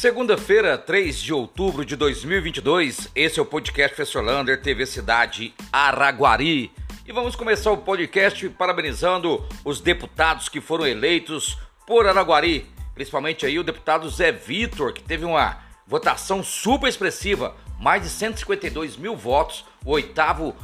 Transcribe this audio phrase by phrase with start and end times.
[0.00, 6.72] Segunda-feira, 3 de outubro de 2022, esse é o podcast Professor Lander, TV Cidade Araguari.
[7.06, 13.58] E vamos começar o podcast parabenizando os deputados que foram eleitos por Araguari, principalmente aí
[13.58, 19.66] o deputado Zé Vitor, que teve uma votação super expressiva, mais de 152 mil votos,
[19.84, 20.56] o oitavo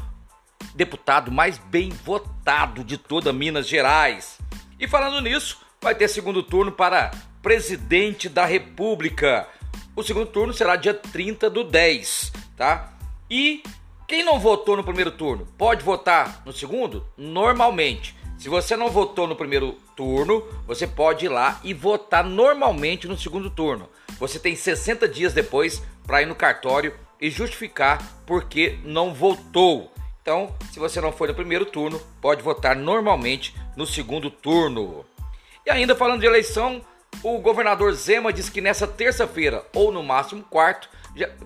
[0.74, 4.38] deputado mais bem votado de toda Minas Gerais.
[4.80, 7.10] E falando nisso, vai ter segundo turno para
[7.46, 9.46] presidente da República.
[9.94, 12.92] O segundo turno será dia 30 do 10, tá?
[13.30, 13.62] E
[14.08, 17.06] quem não votou no primeiro turno pode votar no segundo?
[17.16, 18.16] Normalmente.
[18.36, 23.16] Se você não votou no primeiro turno, você pode ir lá e votar normalmente no
[23.16, 23.88] segundo turno.
[24.18, 29.92] Você tem 60 dias depois para ir no cartório e justificar por que não votou.
[30.20, 35.06] Então, se você não foi no primeiro turno, pode votar normalmente no segundo turno.
[35.64, 36.82] E ainda falando de eleição,
[37.22, 40.88] o governador Zema diz que nessa terça-feira, ou no máximo quarto,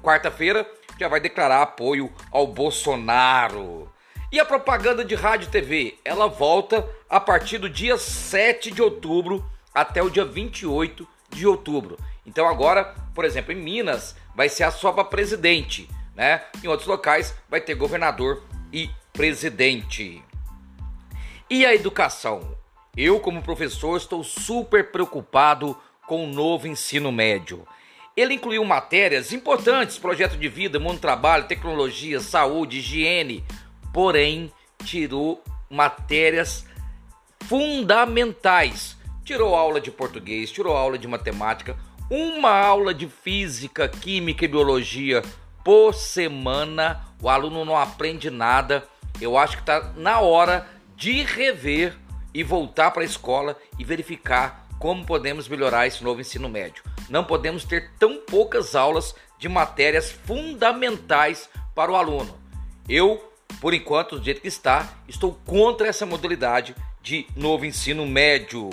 [0.02, 0.66] quarta-feira,
[0.98, 3.90] já vai declarar apoio ao Bolsonaro.
[4.32, 8.82] E a propaganda de rádio e TV, ela volta a partir do dia 7 de
[8.82, 11.98] outubro até o dia 28 de outubro.
[12.26, 16.44] Então agora, por exemplo, em Minas vai ser a só para presidente, né?
[16.62, 20.22] Em outros locais vai ter governador e presidente.
[21.48, 22.56] E a educação?
[22.96, 27.66] Eu, como professor, estou super preocupado com o novo ensino médio.
[28.16, 33.44] Ele incluiu matérias importantes, projeto de vida, mundo do trabalho, tecnologia, saúde, higiene,
[33.92, 34.52] porém
[34.84, 36.66] tirou matérias
[37.44, 38.96] fundamentais.
[39.24, 41.76] Tirou aula de português, tirou aula de matemática,
[42.10, 45.22] uma aula de física, química e biologia
[45.64, 47.04] por semana.
[47.22, 48.84] O aluno não aprende nada.
[49.20, 50.66] Eu acho que está na hora
[50.96, 51.96] de rever
[52.32, 56.82] e voltar para a escola e verificar como podemos melhorar esse novo ensino médio.
[57.08, 62.38] Não podemos ter tão poucas aulas de matérias fundamentais para o aluno.
[62.88, 68.70] Eu, por enquanto, do jeito que está, estou contra essa modalidade de novo ensino médio.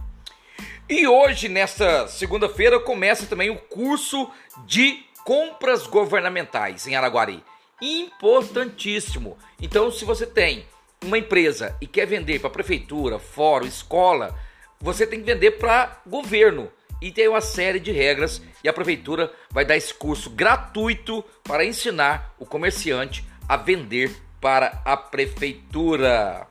[0.87, 4.29] E hoje, nesta segunda-feira, começa também o curso
[4.65, 7.43] de compras governamentais em Araguari.
[7.81, 9.37] Importantíssimo.
[9.59, 10.65] Então, se você tem
[11.03, 14.37] uma empresa e quer vender para prefeitura, fórum, escola,
[14.79, 16.71] você tem que vender para governo.
[17.01, 21.65] E tem uma série de regras e a prefeitura vai dar esse curso gratuito para
[21.65, 26.47] ensinar o comerciante a vender para a prefeitura.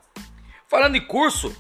[0.69, 1.55] Falando em curso,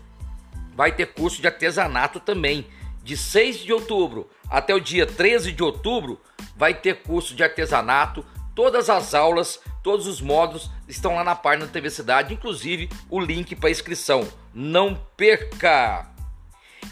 [0.75, 2.67] vai ter curso de artesanato também.
[3.03, 6.21] De 6 de outubro até o dia 13 de outubro,
[6.57, 8.25] vai ter curso de artesanato.
[8.55, 13.21] Todas as aulas, todos os módulos estão lá na página da TV Cidade, inclusive o
[13.21, 14.29] link para inscrição.
[14.53, 16.09] Não perca!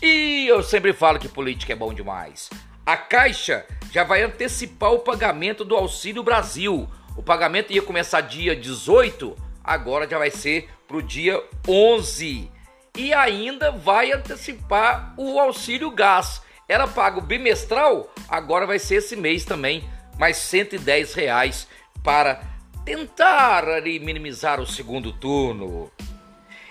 [0.00, 2.48] E eu sempre falo que política é bom demais.
[2.86, 6.88] A Caixa já vai antecipar o pagamento do Auxílio Brasil.
[7.18, 12.48] O pagamento ia começar dia 18, agora já vai ser para o dia 11.
[12.96, 16.40] E ainda vai antecipar o auxílio gás.
[16.68, 19.82] Era pago bimestral, agora vai ser esse mês também,
[20.16, 21.66] mais 110 reais
[22.04, 22.40] para
[22.84, 25.90] tentar ali minimizar o segundo turno.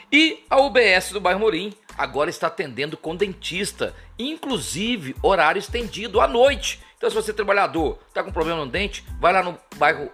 [0.09, 6.27] E a UBS do bairro Morim agora está atendendo com dentista, inclusive horário estendido à
[6.27, 6.79] noite.
[6.95, 10.09] Então, se você é trabalhador, está com problema no dente, vai lá no bairro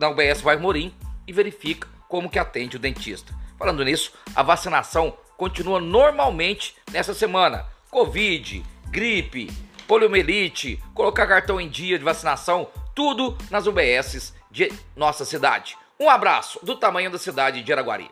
[0.00, 0.94] da UBS Bairro Morim
[1.26, 3.34] e verifica como que atende o dentista.
[3.58, 7.66] Falando nisso, a vacinação continua normalmente nessa semana.
[7.90, 9.52] Covid, gripe,
[9.86, 15.76] poliomielite, colocar cartão em dia de vacinação, tudo nas UBSs de nossa cidade.
[15.98, 18.10] Um abraço do tamanho da cidade de Araguari.